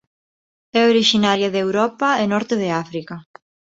[0.77, 3.15] É orixinaria de Europa e norte de África.